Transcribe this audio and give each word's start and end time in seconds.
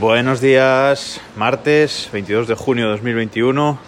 Buenos 0.00 0.40
días, 0.40 1.20
martes 1.34 2.08
22 2.12 2.46
de 2.46 2.54
junio 2.54 2.84
de 2.84 2.90
2021 2.92 3.80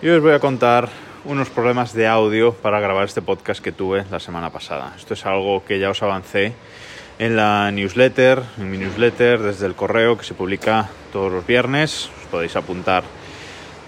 y 0.00 0.08
os 0.08 0.22
voy 0.22 0.32
a 0.32 0.38
contar 0.38 0.88
unos 1.26 1.50
problemas 1.50 1.92
de 1.92 2.06
audio 2.06 2.54
para 2.54 2.80
grabar 2.80 3.04
este 3.04 3.20
podcast 3.20 3.62
que 3.62 3.70
tuve 3.70 4.06
la 4.10 4.20
semana 4.20 4.48
pasada. 4.48 4.94
Esto 4.96 5.12
es 5.12 5.26
algo 5.26 5.62
que 5.66 5.78
ya 5.78 5.90
os 5.90 6.02
avancé 6.02 6.54
en 7.18 7.36
la 7.36 7.70
newsletter, 7.70 8.42
en 8.56 8.70
mi 8.70 8.78
newsletter 8.78 9.40
desde 9.40 9.66
el 9.66 9.74
correo 9.74 10.16
que 10.16 10.24
se 10.24 10.32
publica 10.32 10.88
todos 11.12 11.30
los 11.30 11.46
viernes. 11.46 12.08
Os 12.22 12.26
podéis 12.30 12.56
apuntar 12.56 13.04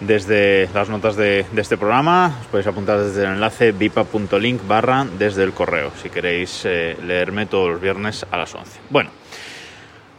desde 0.00 0.68
las 0.74 0.90
notas 0.90 1.16
de, 1.16 1.46
este 1.56 1.78
programa, 1.78 2.36
os 2.42 2.48
podéis 2.48 2.66
apuntar 2.66 3.00
desde 3.00 3.24
el 3.24 3.32
enlace 3.32 3.72
vipa.link 3.72 4.66
barra 4.68 5.06
desde 5.18 5.44
el 5.44 5.52
correo 5.52 5.90
si 6.02 6.10
queréis 6.10 6.66
eh, 6.66 6.98
leerme 7.02 7.46
todos 7.46 7.70
los 7.70 7.80
viernes 7.80 8.26
a 8.30 8.36
las 8.36 8.54
11. 8.54 8.78
Bueno, 8.90 9.10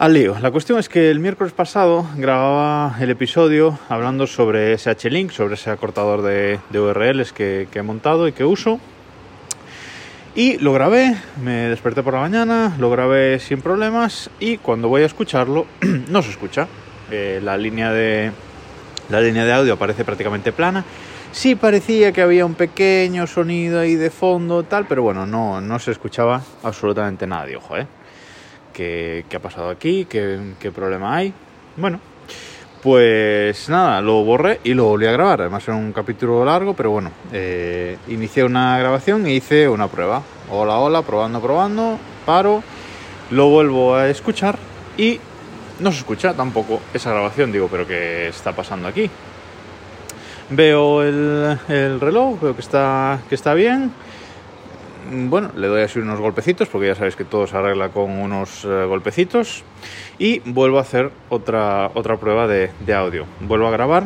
al 0.02 0.14
lío. 0.14 0.36
La 0.42 0.50
cuestión 0.50 0.80
es 0.80 0.88
que 0.88 1.12
el 1.12 1.20
miércoles 1.20 1.52
pasado 1.52 2.04
grababa 2.16 2.96
el 2.98 3.10
episodio 3.10 3.78
hablando 3.88 4.26
sobre 4.26 4.72
SH-Link, 4.72 5.30
sobre 5.30 5.54
ese 5.54 5.70
acortador 5.70 6.22
de, 6.22 6.58
URLs 6.74 7.32
que, 7.32 7.68
he 7.72 7.82
montado 7.82 8.26
y 8.26 8.32
que 8.32 8.44
uso. 8.44 8.80
Y 10.34 10.58
lo 10.58 10.72
grabé, 10.72 11.14
me 11.40 11.68
desperté 11.68 12.02
por 12.02 12.14
la 12.14 12.20
mañana, 12.20 12.74
lo 12.80 12.90
grabé 12.90 13.38
sin 13.38 13.62
problemas 13.62 14.28
y 14.40 14.56
cuando 14.56 14.88
voy 14.88 15.02
a 15.02 15.06
escucharlo 15.06 15.66
no 16.08 16.20
se 16.20 16.30
escucha. 16.30 16.66
Eh, 17.12 17.38
la, 17.40 17.56
línea 17.56 17.92
de, 17.92 18.32
la 19.08 19.20
línea 19.20 19.44
de 19.44 19.52
audio 19.52 19.74
aparece 19.74 20.04
prácticamente 20.04 20.50
plana. 20.50 20.84
Sí 21.30 21.54
parecía 21.54 22.10
que 22.10 22.22
había 22.22 22.44
un 22.44 22.54
pequeño 22.54 23.28
sonido 23.28 23.78
ahí 23.78 23.94
de 23.94 24.10
fondo, 24.10 24.64
tal, 24.64 24.84
pero 24.88 25.04
bueno, 25.04 25.26
no, 25.26 25.60
no 25.60 25.78
se 25.78 25.92
escuchaba 25.92 26.42
absolutamente 26.64 27.24
nada 27.24 27.46
ojo, 27.56 27.76
¿eh? 27.76 27.86
¿Qué, 28.72 29.24
ha 29.34 29.38
pasado 29.38 29.70
aquí? 29.70 30.06
¿Qué, 30.06 30.72
problema 30.74 31.16
hay? 31.16 31.32
Bueno, 31.76 32.00
pues 32.82 33.68
nada, 33.68 34.00
lo 34.00 34.24
borré 34.24 34.60
y 34.64 34.74
lo 34.74 34.84
volví 34.84 35.06
a 35.06 35.12
grabar. 35.12 35.42
Además 35.42 35.66
era 35.68 35.76
un 35.76 35.92
capítulo 35.92 36.44
largo, 36.44 36.74
pero 36.74 36.90
bueno, 36.90 37.10
eh, 37.32 37.98
inicié 38.08 38.44
una 38.44 38.78
grabación 38.78 39.26
e 39.26 39.34
hice 39.34 39.68
una 39.68 39.88
prueba. 39.88 40.22
Hola, 40.50 40.78
hola, 40.78 41.02
probando, 41.02 41.40
probando, 41.40 41.98
paro, 42.24 42.62
lo 43.30 43.48
vuelvo 43.48 43.94
a 43.94 44.08
escuchar 44.08 44.58
y 44.96 45.20
no 45.80 45.92
se 45.92 45.98
escucha 45.98 46.34
tampoco 46.34 46.80
esa 46.94 47.10
grabación. 47.10 47.52
Digo, 47.52 47.68
pero 47.70 47.86
¿qué 47.86 48.28
está 48.28 48.52
pasando 48.52 48.88
aquí? 48.88 49.10
Veo 50.50 51.02
el, 51.02 51.58
el 51.68 52.00
reloj, 52.00 52.40
veo 52.40 52.54
que 52.54 52.60
está, 52.60 53.20
que 53.28 53.34
está 53.34 53.54
bien 53.54 53.92
bueno, 55.10 55.50
le 55.56 55.66
doy 55.66 55.82
así 55.82 55.98
unos 55.98 56.20
golpecitos, 56.20 56.68
porque 56.68 56.88
ya 56.88 56.94
sabéis 56.94 57.16
que 57.16 57.24
todo 57.24 57.46
se 57.46 57.56
arregla 57.56 57.88
con 57.90 58.10
unos 58.10 58.64
eh, 58.64 58.84
golpecitos. 58.86 59.64
Y 60.18 60.40
vuelvo 60.40 60.78
a 60.78 60.82
hacer 60.82 61.10
otra, 61.28 61.90
otra 61.94 62.16
prueba 62.16 62.46
de, 62.46 62.70
audio. 62.94 63.26
Vuelvo 63.40 63.66
a 63.66 63.70
grabar. 63.70 64.04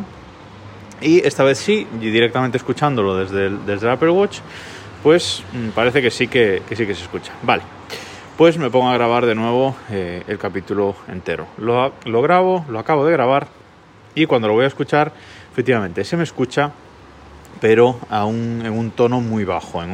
Y 1.01 1.25
esta 1.25 1.43
vez 1.43 1.59
sí, 1.59 1.87
directamente 1.99 2.57
escuchándolo 2.57 3.15
desde 3.17 3.47
el, 3.47 3.65
desde 3.65 3.89
Apple 3.89 4.09
Watch, 4.09 4.39
pues 5.03 5.43
mm, 5.53 5.69
parece 5.69 6.01
que 6.01 6.09
sí 6.09 6.27
que, 6.27 6.63
sí 6.69 6.87
que 6.87 6.95
se 6.95 7.03
escucha. 7.03 7.33
Vale, 7.43 7.61
pues 8.35 8.57
me 8.57 8.69
pongo 8.69 8.89
a 8.89 8.93
grabar 8.93 9.25
de 9.25 9.35
nuevo 9.35 9.75
eh, 9.91 10.23
el 10.27 10.39
capítulo 10.39 10.95
entero. 11.07 11.47
Lo, 11.57 11.93
lo 12.05 12.21
grabo, 12.21 12.65
lo 12.67 12.79
acabo 12.79 13.05
de 13.05 13.11
grabar 13.11 13.47
y 14.15 14.25
cuando 14.25 14.47
lo 14.47 14.55
voy 14.55 14.63
a 14.63 14.67
escuchar, 14.67 15.11
efectivamente, 15.51 16.03
se 16.03 16.17
me 16.17 16.23
escucha 16.23 16.71
pero 17.59 17.99
en 18.11 18.71
un 18.71 18.91
tono 18.91 19.21
muy 19.21 19.43
bajo, 19.43 19.83
en 19.83 19.91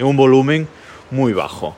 un, 0.00 0.16
volumen 0.16 0.68
muy 1.10 1.32
bajo. 1.32 1.76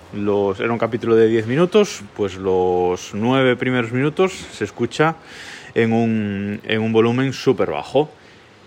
era 0.58 0.72
un 0.72 0.78
capítulo 0.78 1.16
de 1.16 1.28
10 1.28 1.46
minutos, 1.46 2.02
pues 2.16 2.36
los 2.36 3.14
9 3.14 3.56
primeros 3.56 3.92
minutos 3.92 4.32
se 4.52 4.64
escucha 4.64 5.16
en 5.74 5.92
un, 5.92 6.60
en 6.64 6.80
un 6.80 6.92
volumen 6.92 7.32
súper 7.32 7.70
bajo. 7.70 8.10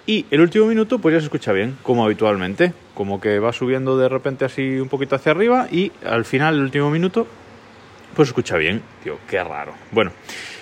Y 0.08 0.26
el 0.32 0.42
último 0.42 0.66
minuto 0.66 1.00
pues 1.00 1.14
ya 1.14 1.20
se 1.20 1.26
escucha 1.26 1.52
bien, 1.52 1.78
como 1.84 2.04
habitualmente, 2.04 2.74
como 2.96 3.22
que 3.22 3.40
va 3.40 3.54
subiendo 3.54 3.98
de 3.98 4.10
repente 4.10 4.46
así 4.46 4.80
un 4.80 4.90
poquito 4.90 5.16
hacia 5.16 5.32
arriba 5.32 5.68
y 5.72 5.92
al 6.04 6.26
final, 6.26 6.56
el 6.56 6.62
último 6.62 6.90
minuto, 6.90 7.28
pues 8.16 8.30
escucha 8.30 8.58
bien. 8.58 8.82
Tío, 9.04 9.18
qué 9.28 9.44
raro. 9.44 9.74
Bueno, 9.92 10.12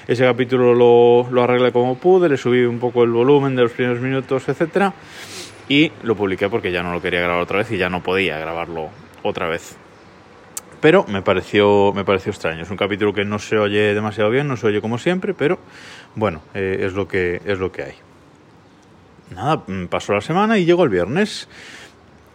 ese 0.08 0.24
capítulo 0.24 0.74
lo, 0.74 1.30
lo 1.32 1.44
arreglé 1.44 1.72
como 1.72 1.98
pude, 1.98 2.30
le 2.30 2.38
subí 2.38 2.64
un 2.64 2.80
poco 2.80 3.04
el 3.04 3.12
volumen 3.12 3.56
de 3.56 3.64
los 3.64 3.72
primeros 3.72 4.02
minutos, 4.02 4.48
etcétera, 4.50 4.94
y 5.68 5.92
lo 6.04 6.16
publiqué 6.16 6.50
porque 6.50 6.72
ya 6.72 6.82
no 6.82 6.92
lo 6.92 7.02
quería 7.02 7.20
grabar 7.22 7.42
otra 7.42 7.60
vez 7.60 7.72
y 7.72 7.78
ya 7.78 7.90
no 7.90 8.02
podía 8.02 8.40
grabarlo 8.40 8.90
otra 9.24 9.48
vez. 9.48 9.78
Pero 10.82 11.06
me 11.08 11.22
pareció, 11.22 11.92
me 11.94 12.06
pareció 12.06 12.32
extraño. 12.32 12.64
Es 12.64 12.72
un 12.72 12.78
capítulo 12.78 13.14
que 13.14 13.26
no 13.26 13.38
se 13.38 13.58
oye 13.58 13.94
demasiado 13.94 14.30
bien, 14.30 14.48
no 14.48 14.58
se 14.58 14.68
oye 14.68 14.82
como 14.82 14.98
siempre, 14.98 15.34
pero 15.34 15.60
bueno, 16.16 16.42
eh, 16.54 16.80
es, 16.82 16.94
lo 16.94 17.08
que, 17.08 17.42
es 17.46 17.60
lo 17.60 17.72
que 17.72 17.84
hay. 17.84 17.94
Nada, 19.36 19.64
mm, 19.68 19.88
pasó 19.88 20.14
la 20.14 20.22
semana 20.22 20.58
y 20.58 20.66
llegó 20.66 20.84
el 20.84 20.90
viernes. 20.90 21.48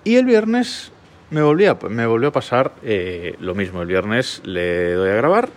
Y 0.04 0.16
el 0.16 0.26
viernes 0.26 0.92
me, 1.34 1.42
volvía, 1.42 1.76
me 1.88 2.06
volvió 2.06 2.28
a 2.28 2.32
pasar 2.32 2.72
eh, 2.82 3.34
lo 3.40 3.54
mismo. 3.54 3.82
El 3.82 3.88
viernes 3.88 4.40
le 4.44 4.92
doy 4.92 5.10
a 5.10 5.14
grabar 5.14 5.48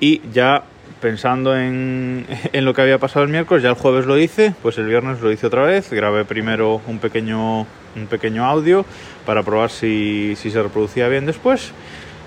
y 0.00 0.20
ya 0.32 0.64
pensando 1.00 1.56
en, 1.56 2.26
en, 2.52 2.64
lo 2.64 2.74
que 2.74 2.82
había 2.82 2.98
pasado 2.98 3.24
el 3.24 3.30
miércoles, 3.30 3.62
ya 3.62 3.70
el 3.70 3.76
jueves 3.76 4.06
lo 4.06 4.18
hice, 4.18 4.54
pues 4.62 4.76
el 4.78 4.86
viernes 4.86 5.20
lo 5.20 5.30
hice 5.30 5.46
otra 5.46 5.62
vez, 5.62 5.90
grabé 5.90 6.24
primero 6.24 6.80
un 6.86 6.98
pequeño, 6.98 7.60
un 7.60 8.06
pequeño 8.08 8.44
audio 8.44 8.84
para 9.24 9.42
probar 9.42 9.70
si, 9.70 10.34
si 10.36 10.50
se 10.50 10.62
reproducía 10.62 11.08
bien 11.08 11.24
después 11.24 11.72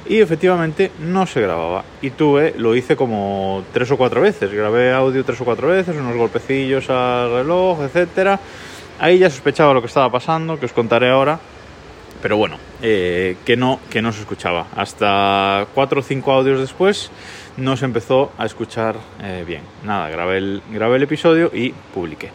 y 0.06 0.20
efectivamente 0.20 0.92
no 1.00 1.26
se 1.28 1.42
grababa. 1.42 1.84
Y 2.02 2.12
tuve, 2.12 2.54
lo 2.58 2.76
hice 2.76 2.96
como 2.96 3.64
tres 3.74 3.92
o 3.92 3.98
cuatro 3.98 4.22
veces, 4.22 4.52
grabé 4.52 4.92
audio 4.92 5.24
tres 5.24 5.40
o 5.42 5.46
cuatro 5.46 5.68
veces, 5.68 5.96
unos 5.96 6.16
golpecillos 6.16 6.90
al 6.90 7.32
reloj, 7.32 7.82
etcétera. 7.84 8.40
Ahí 9.00 9.20
ya 9.20 9.30
sospechaba 9.30 9.74
lo 9.74 9.82
que 9.82 9.88
estaba 9.88 10.10
pasando, 10.12 10.60
que 10.60 10.66
os 10.66 10.74
contaré 10.74 11.10
ahora. 11.10 11.40
Pero 12.24 12.38
bueno, 12.38 12.58
eh, 12.82 13.36
que, 13.46 13.58
no, 13.58 13.82
que 13.90 14.02
no 14.02 14.14
se 14.14 14.22
escuchaba. 14.22 14.68
Hasta 14.78 15.68
cuatro 15.76 16.00
o 16.00 16.04
cinco 16.04 16.32
audios 16.32 16.58
después 16.58 17.12
no 17.58 17.76
se 17.76 17.84
empezó 17.84 18.32
a 18.38 18.46
escuchar 18.46 18.96
eh, 19.22 19.44
bien. 19.46 19.62
Nada, 19.84 20.10
grabé 20.10 20.38
el, 20.38 20.62
grabé 20.72 20.96
el 20.96 21.04
episodio 21.04 21.52
y 21.54 21.74
publiqué. 21.94 22.32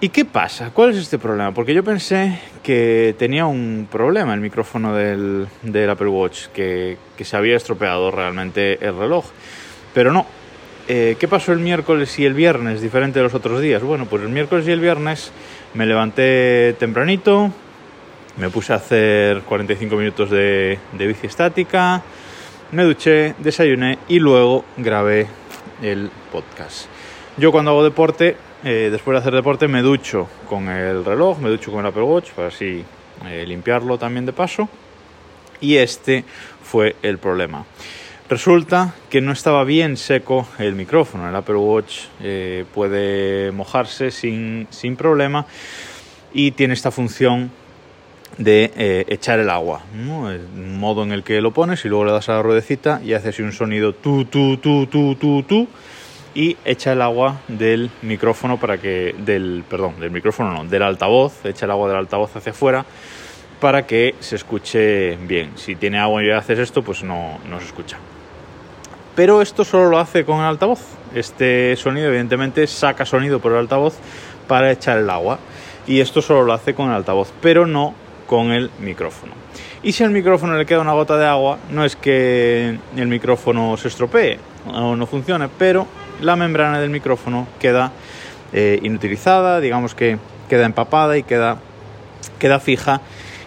¿Y 0.00 0.08
qué 0.08 0.24
pasa? 0.24 0.70
¿Cuál 0.70 0.92
es 0.92 0.96
este 0.96 1.18
problema? 1.18 1.52
Porque 1.52 1.74
yo 1.74 1.84
pensé 1.84 2.40
que 2.62 3.14
tenía 3.18 3.44
un 3.44 3.86
problema 3.92 4.32
el 4.32 4.40
micrófono 4.40 4.94
del, 4.94 5.46
Apple 5.90 6.08
Watch, 6.08 6.46
que, 6.54 6.96
se 7.20 7.36
había 7.36 7.56
estropeado 7.56 8.10
realmente 8.10 8.82
el 8.84 8.96
reloj. 8.96 9.26
Pero 9.92 10.10
no. 10.10 10.24
Eh, 10.88 11.16
¿Qué 11.20 11.28
pasó 11.28 11.52
el 11.52 11.58
miércoles 11.58 12.18
y 12.18 12.24
el 12.24 12.32
viernes, 12.32 12.80
diferente 12.80 13.18
de 13.18 13.24
los 13.24 13.34
otros 13.34 13.60
días? 13.60 13.82
Bueno, 13.82 14.06
pues 14.06 14.22
el 14.22 14.30
miércoles 14.30 14.66
y 14.66 14.70
el 14.70 14.80
viernes 14.80 15.30
me 15.74 15.84
levanté 15.84 16.74
tempranito, 16.78 17.52
me 18.36 18.50
puse 18.50 18.72
a 18.72 18.76
hacer 18.76 19.42
45 19.42 19.96
minutos 19.96 20.30
de, 20.30 20.78
de 20.92 21.06
bici 21.06 21.26
estática, 21.26 22.02
me 22.72 22.84
duché, 22.84 23.34
desayuné 23.38 23.98
y 24.08 24.18
luego 24.18 24.64
grabé 24.76 25.26
el 25.82 26.10
podcast. 26.30 26.86
Yo 27.36 27.52
cuando 27.52 27.70
hago 27.72 27.84
deporte, 27.84 28.36
eh, 28.64 28.88
después 28.90 29.14
de 29.14 29.18
hacer 29.18 29.34
deporte, 29.34 29.68
me 29.68 29.82
ducho 29.82 30.28
con 30.48 30.68
el 30.68 31.04
reloj, 31.04 31.38
me 31.38 31.50
ducho 31.50 31.70
con 31.70 31.80
el 31.80 31.86
Apple 31.86 32.02
Watch 32.02 32.30
para 32.30 32.48
así 32.48 32.84
eh, 33.26 33.44
limpiarlo 33.46 33.98
también 33.98 34.24
de 34.24 34.32
paso. 34.32 34.68
Y 35.60 35.76
este 35.76 36.24
fue 36.62 36.96
el 37.02 37.18
problema. 37.18 37.64
Resulta 38.28 38.94
que 39.10 39.20
no 39.20 39.32
estaba 39.32 39.64
bien 39.64 39.96
seco 39.96 40.46
el 40.58 40.74
micrófono. 40.74 41.28
El 41.28 41.36
Apple 41.36 41.56
Watch 41.56 42.04
eh, 42.20 42.64
puede 42.72 43.52
mojarse 43.52 44.10
sin, 44.10 44.66
sin 44.70 44.96
problema 44.96 45.46
y 46.32 46.52
tiene 46.52 46.74
esta 46.74 46.90
función 46.90 47.50
de 48.38 48.72
eh, 48.76 49.04
echar 49.08 49.38
el 49.38 49.50
agua, 49.50 49.82
el 49.94 50.48
modo 50.56 51.02
en 51.02 51.12
el 51.12 51.22
que 51.22 51.40
lo 51.40 51.52
pones 51.52 51.84
y 51.84 51.88
luego 51.88 52.04
le 52.04 52.12
das 52.12 52.28
a 52.28 52.34
la 52.34 52.42
ruedecita 52.42 53.00
y 53.04 53.12
haces 53.12 53.38
un 53.40 53.52
sonido 53.52 53.92
tu 53.92 54.24
tu 54.24 54.56
tu 54.56 54.86
tu 54.86 55.14
tu 55.16 55.42
tu 55.42 55.68
y 56.34 56.56
echa 56.64 56.92
el 56.92 57.02
agua 57.02 57.40
del 57.48 57.90
micrófono 58.00 58.58
para 58.58 58.78
que 58.78 59.14
del 59.18 59.64
perdón 59.68 60.00
del 60.00 60.10
micrófono 60.10 60.50
no 60.50 60.64
del 60.64 60.82
altavoz 60.82 61.44
echa 61.44 61.66
el 61.66 61.72
agua 61.72 61.88
del 61.88 61.98
altavoz 61.98 62.34
hacia 62.34 62.52
afuera 62.52 62.86
para 63.62 63.86
que 63.86 64.16
se 64.18 64.34
escuche 64.34 65.16
bien. 65.18 65.52
Si 65.54 65.76
tiene 65.76 66.00
agua 66.00 66.24
y 66.24 66.30
haces 66.30 66.58
esto 66.58 66.82
pues 66.82 67.04
no, 67.04 67.38
no 67.48 67.60
se 67.60 67.66
escucha. 67.66 67.96
Pero 69.14 69.40
esto 69.40 69.64
solo 69.64 69.88
lo 69.88 69.98
hace 69.98 70.24
con 70.24 70.40
el 70.40 70.46
altavoz. 70.46 70.80
Este 71.14 71.76
sonido 71.76 72.08
evidentemente 72.08 72.66
saca 72.66 73.06
sonido 73.06 73.38
por 73.38 73.52
el 73.52 73.58
altavoz 73.58 73.94
para 74.48 74.72
echar 74.72 74.98
el 74.98 75.08
agua. 75.08 75.38
Y 75.86 76.00
esto 76.00 76.22
solo 76.22 76.42
lo 76.42 76.52
hace 76.52 76.74
con 76.74 76.88
el 76.88 76.94
altavoz 76.94 77.32
pero 77.40 77.66
no 77.66 77.94
con 78.32 78.50
el 78.50 78.70
micrófono. 78.80 79.34
Y 79.82 79.92
si 79.92 80.04
al 80.04 80.10
micrófono 80.10 80.56
le 80.56 80.64
queda 80.64 80.80
una 80.80 80.94
gota 80.94 81.18
de 81.18 81.26
agua, 81.26 81.58
no 81.70 81.84
es 81.84 81.96
que 81.96 82.78
el 82.96 83.06
micrófono 83.06 83.76
se 83.76 83.88
estropee 83.88 84.38
o 84.72 84.96
no 84.96 85.06
funcione, 85.06 85.50
pero 85.58 85.86
la 86.22 86.34
membrana 86.34 86.80
del 86.80 86.88
micrófono 86.88 87.46
queda 87.60 87.92
eh, 88.54 88.80
inutilizada, 88.82 89.60
digamos 89.60 89.94
que 89.94 90.16
queda 90.48 90.64
empapada 90.64 91.18
y 91.18 91.24
queda, 91.24 91.58
queda 92.38 92.58
fija 92.58 93.02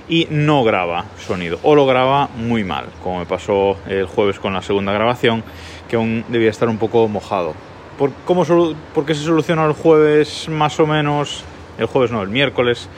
y 0.08 0.28
no 0.30 0.64
graba 0.64 1.06
sonido 1.18 1.58
o 1.64 1.74
lo 1.74 1.88
graba 1.88 2.30
muy 2.36 2.64
mal, 2.64 2.86
como 3.02 3.18
me 3.18 3.26
pasó 3.26 3.78
el 3.88 4.06
jueves 4.06 4.38
con 4.38 4.54
la 4.54 4.62
segunda 4.62 4.94
grabación, 4.94 5.44
que 5.90 5.96
aún 5.96 6.24
debía 6.28 6.52
estar 6.52 6.70
un 6.70 6.78
poco 6.78 7.08
mojado. 7.08 7.56
¿Por, 7.98 8.12
cómo, 8.24 8.46
¿Por 8.94 9.04
qué 9.04 9.16
se 9.16 9.24
soluciona 9.24 9.66
el 9.66 9.74
jueves 9.74 10.48
más 10.48 10.80
o 10.80 10.86
menos? 10.86 11.44
El 11.78 11.88
jueves 11.88 12.12
no, 12.12 12.22
el 12.22 12.30
miércoles 12.30 12.90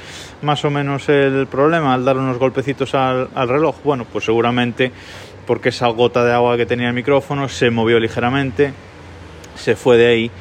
más 0.42 0.64
o 0.66 0.70
menos 0.70 1.10
el 1.10 1.48
problema 1.48 1.94
al 1.94 2.06
dar 2.06 2.18
unos 2.18 2.38
golpecitos 2.38 2.94
al, 2.94 3.30
reloj. 3.48 3.78
Bueno, 3.84 4.06
pues 4.12 4.26
seguramente 4.26 4.92
porque 5.46 5.70
esa 5.70 5.88
gota 5.88 6.24
de 6.24 6.34
agua 6.34 6.58
que 6.58 6.66
tenía 6.66 6.90
el 6.90 6.94
micrófono 6.94 7.50
se 7.50 7.70
movió 7.72 8.00
ligeramente, 8.00 8.74
se 9.56 9.76
fue 9.76 9.98
de 9.98 10.08
ahí 10.08 10.32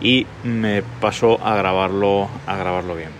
y 0.00 0.26
me 0.44 0.82
pasó 1.00 1.40
a 1.44 1.56
grabarlo, 1.56 2.28
a 2.46 2.56
grabarlo 2.56 2.94
bien. 2.94 3.10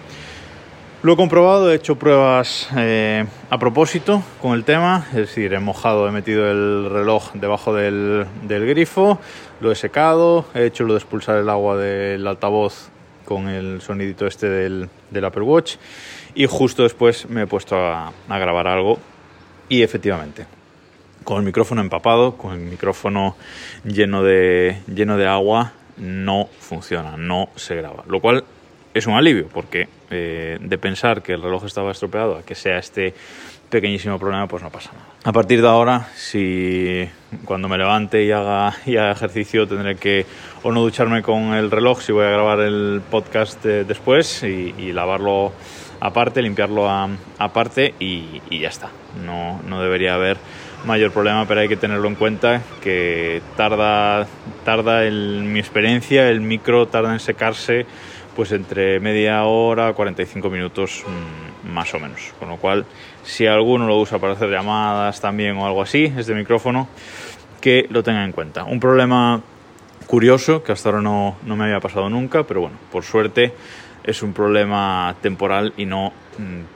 Lo 1.02 1.12
he 1.12 1.16
comprobado, 1.16 1.70
he 1.70 1.76
hecho 1.76 1.96
pruebas 1.96 2.68
eh, 2.76 3.24
a 3.48 3.58
propósito 3.58 4.22
con 4.42 4.54
el 4.54 4.64
tema, 4.64 5.06
es 5.10 5.16
decir, 5.16 5.54
he 5.54 5.60
mojado, 5.60 6.08
he 6.08 6.10
metido 6.10 6.50
el 6.50 6.90
reloj 6.90 7.32
debajo 7.34 7.72
del, 7.72 8.26
grifo, 8.42 9.20
lo 9.60 9.70
he 9.70 9.76
secado, 9.76 10.46
he 10.54 10.64
hecho 10.64 10.84
lo 10.84 10.94
de 10.94 10.98
expulsar 10.98 11.36
el 11.36 11.48
agua 11.48 11.76
del 11.76 12.26
altavoz 12.26 12.90
con 13.26 13.48
el 13.48 13.82
sonidito 13.82 14.26
este 14.26 14.48
del, 14.48 14.88
Apple 15.22 15.42
Watch 15.42 15.76
y 16.34 16.46
justo 16.46 16.84
después 16.84 17.28
me 17.28 17.42
he 17.42 17.46
puesto 17.46 17.76
a, 17.76 18.12
a 18.28 18.38
grabar 18.38 18.66
algo 18.66 18.98
y 19.68 19.82
efectivamente 19.82 20.46
con 21.26 21.38
el 21.38 21.42
micrófono 21.42 21.80
empapado, 21.80 22.36
con 22.36 22.52
el 22.52 22.60
micrófono 22.60 23.34
lleno 23.84 24.22
de, 24.22 24.80
lleno 24.86 25.16
de 25.18 25.26
agua, 25.26 25.72
no 25.96 26.48
funciona, 26.60 27.16
no 27.16 27.48
se 27.56 27.74
graba. 27.74 28.04
Lo 28.06 28.20
cual 28.20 28.44
es 28.96 29.06
un 29.06 29.14
alivio, 29.14 29.46
porque 29.52 29.88
eh, 30.10 30.56
de 30.58 30.78
pensar 30.78 31.22
que 31.22 31.34
el 31.34 31.42
reloj 31.42 31.64
estaba 31.66 31.90
estropeado 31.90 32.38
a 32.38 32.42
que 32.42 32.54
sea 32.54 32.78
este 32.78 33.12
pequeñísimo 33.68 34.18
problema, 34.18 34.46
pues 34.46 34.62
no 34.62 34.70
pasa 34.70 34.92
nada. 34.92 35.04
A 35.22 35.32
partir 35.32 35.60
de 35.60 35.68
ahora, 35.68 36.08
si 36.14 37.06
cuando 37.44 37.68
me 37.68 37.76
levante 37.76 38.24
y 38.24 38.30
haga, 38.30 38.74
y 38.86 38.96
ejercicio, 38.96 39.66
tendré 39.66 39.96
que 39.96 40.24
o 40.62 40.72
no 40.72 40.80
ducharme 40.80 41.20
con 41.20 41.52
el 41.52 41.70
reloj 41.70 42.00
si 42.00 42.12
voy 42.12 42.24
a 42.24 42.30
grabar 42.30 42.60
el 42.60 43.02
podcast 43.10 43.66
eh, 43.66 43.84
después 43.84 44.42
y, 44.44 44.92
lavarlo 44.92 45.52
aparte, 46.00 46.40
limpiarlo 46.40 46.88
aparte 47.38 47.92
y, 48.00 48.40
y, 48.48 48.60
ya 48.60 48.68
está. 48.68 48.88
No, 49.26 49.60
no 49.66 49.82
debería 49.82 50.14
haber 50.14 50.38
mayor 50.86 51.10
problema, 51.10 51.46
pero 51.46 51.60
hay 51.60 51.68
que 51.68 51.76
tenerlo 51.76 52.08
en 52.08 52.14
cuenta 52.14 52.62
que 52.80 53.42
tarda, 53.58 54.26
tarda 54.64 55.04
en 55.04 55.52
mi 55.52 55.58
experiencia, 55.58 56.30
el 56.30 56.40
micro 56.40 56.86
tarda 56.86 57.12
en 57.12 57.20
secarse 57.20 57.84
pues 58.36 58.52
entre 58.52 59.00
media 59.00 59.44
hora, 59.44 59.94
45 59.94 60.50
minutos 60.50 61.02
mm, 61.06 61.72
más 61.72 61.92
o 61.94 61.98
menos. 61.98 62.34
Con 62.38 62.50
lo 62.50 62.58
cual, 62.58 62.84
si 63.24 63.46
alguno 63.46 63.86
lo 63.86 63.98
usa 63.98 64.18
para 64.18 64.34
hacer 64.34 64.50
llamadas 64.50 65.20
también 65.20 65.56
o 65.56 65.66
algo 65.66 65.80
así, 65.80 66.12
este 66.16 66.34
micrófono, 66.34 66.86
que 67.62 67.86
lo 67.88 68.02
tenga 68.02 68.22
en 68.24 68.32
cuenta. 68.32 68.64
Un 68.64 68.78
problema 68.78 69.42
curioso 70.06 70.62
que 70.62 70.72
hasta 70.72 70.90
ahora 70.90 71.00
no, 71.00 71.36
no 71.46 71.56
me 71.56 71.64
había 71.64 71.80
pasado 71.80 72.10
nunca, 72.10 72.44
pero 72.44 72.60
bueno, 72.60 72.76
por 72.92 73.02
suerte 73.02 73.54
es 74.04 74.22
un 74.22 74.34
problema 74.34 75.16
temporal 75.22 75.72
y 75.78 75.86
no 75.86 76.12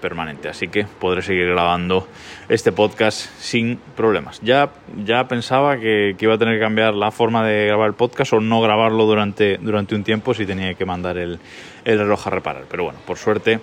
permanente. 0.01 0.49
Así 0.49 0.69
que 0.69 0.85
podré 0.85 1.23
seguir 1.23 1.49
grabando 1.49 2.09
este 2.49 2.73
podcast 2.73 3.31
sin 3.39 3.79
problemas. 3.97 4.41
Ya, 4.43 4.71
ya 5.05 5.27
pensaba 5.29 5.79
que, 5.79 6.17
iba 6.19 6.35
a 6.35 6.39
tener 6.39 6.55
que 6.55 6.61
cambiar 6.61 6.95
la 6.95 7.11
forma 7.11 7.47
de 7.47 7.67
grabar 7.67 7.89
el 7.89 7.95
podcast 7.95 8.33
o 8.33 8.41
no 8.41 8.61
grabarlo 8.61 9.05
durante, 9.05 9.59
durante 9.59 9.95
un 9.95 10.05
tiempo 10.05 10.35
si 10.35 10.47
tenía 10.47 10.75
que 10.75 10.85
mandar 10.85 11.19
el, 11.19 11.39
el 11.85 11.99
reloj 11.99 12.27
a 12.27 12.31
reparar. 12.31 12.65
Pero 12.71 12.85
bueno, 12.85 12.99
por 13.07 13.19
suerte 13.19 13.61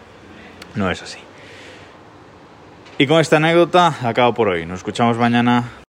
no 0.75 0.89
es 0.91 1.01
así. 1.01 1.19
Y 2.99 3.05
con 3.05 3.19
esta 3.19 3.37
anécdota 3.37 3.95
acabo 4.07 4.33
por 4.33 4.47
hoy. 4.49 4.65
Nos 4.65 4.79
escuchamos 4.79 5.17
mañana. 5.17 5.86